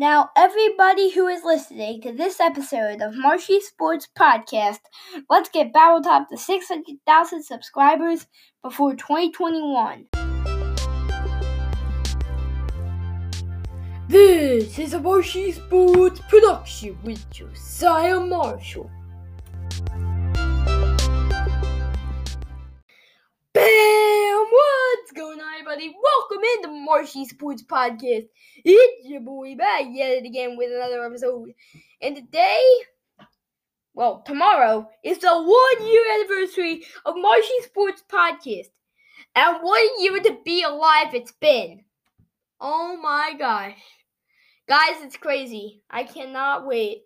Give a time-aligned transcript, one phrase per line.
[0.00, 4.78] Now, everybody who is listening to this episode of Marshy Sports Podcast,
[5.28, 8.26] let's get Battle Top to 600,000 subscribers
[8.62, 10.06] before 2021.
[14.08, 18.90] This is a Marshy Sports production with Josiah Marshall.
[25.80, 25.96] Everybody?
[26.02, 28.28] Welcome the Marshy Sports Podcast.
[28.64, 31.52] It's your boy back yet again with another episode.
[32.02, 32.60] And today,
[33.94, 38.68] well, tomorrow is the one year anniversary of Marshy Sports Podcast.
[39.34, 41.84] And what a year to be alive it's been.
[42.60, 43.78] Oh my gosh.
[44.68, 45.82] Guys, it's crazy.
[45.90, 47.02] I cannot wait.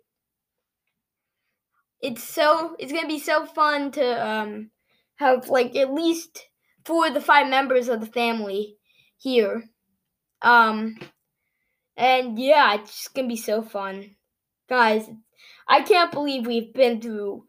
[2.01, 4.71] It's so it's gonna be so fun to um
[5.17, 6.49] have like at least
[6.85, 8.77] four of the five members of the family
[9.17, 9.65] here.
[10.43, 10.97] Um,
[11.97, 14.17] and yeah, it's just gonna be so fun,
[14.69, 15.09] guys.
[15.69, 17.45] I can't believe we've been through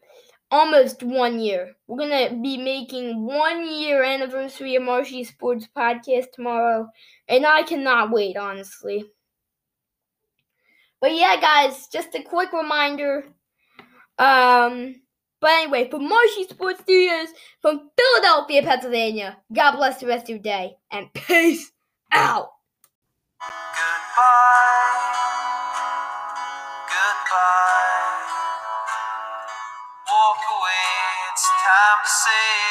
[0.52, 1.74] almost one year.
[1.88, 6.90] We're gonna be making one year anniversary of Marshy Sports Podcast tomorrow,
[7.28, 9.06] and I cannot wait, honestly.
[11.02, 13.26] But yeah, guys, just a quick reminder.
[14.18, 14.96] Um,
[15.46, 17.28] but anyway, from Marshy Sports Studios
[17.62, 21.72] from Philadelphia, Pennsylvania, God bless the rest of your day and peace
[22.12, 22.50] out.
[23.40, 25.06] Goodbye.
[26.90, 28.26] Goodbye.
[30.10, 30.90] Walk away,
[31.30, 32.65] it's time to say